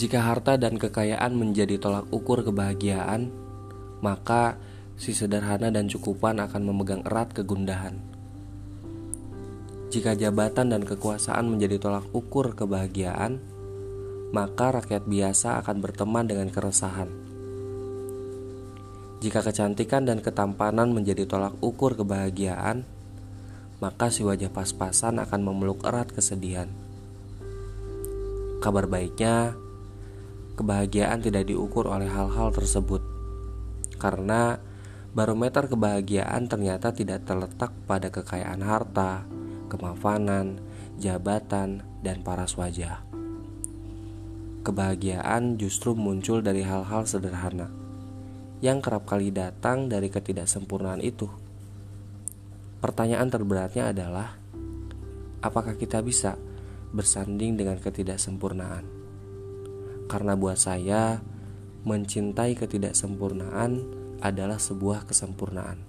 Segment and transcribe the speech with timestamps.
[0.00, 3.28] Jika harta dan kekayaan menjadi tolak ukur kebahagiaan,
[4.00, 4.56] maka
[4.96, 8.00] si sederhana dan cukupan akan memegang erat kegundahan.
[9.90, 13.42] Jika jabatan dan kekuasaan menjadi tolak ukur kebahagiaan,
[14.30, 17.10] maka rakyat biasa akan berteman dengan keresahan.
[19.20, 22.88] Jika kecantikan dan ketampanan menjadi tolak ukur kebahagiaan,
[23.84, 26.72] maka si wajah pas-pasan akan memeluk erat kesedihan.
[28.60, 29.56] Kabar baiknya,
[30.60, 33.00] kebahagiaan tidak diukur oleh hal-hal tersebut,
[33.96, 34.60] karena
[35.16, 39.24] barometer kebahagiaan ternyata tidak terletak pada kekayaan harta,
[39.72, 40.60] kemafanan,
[41.00, 43.00] jabatan, dan paras wajah.
[44.60, 47.72] Kebahagiaan justru muncul dari hal-hal sederhana
[48.60, 51.32] yang kerap kali datang dari ketidaksempurnaan itu.
[52.84, 54.36] Pertanyaan terberatnya adalah,
[55.40, 56.36] apakah kita bisa
[56.90, 58.84] bersanding dengan ketidaksempurnaan?
[60.10, 61.22] Karena buat saya,
[61.86, 63.72] mencintai ketidaksempurnaan
[64.20, 65.80] adalah sebuah kesempurnaan.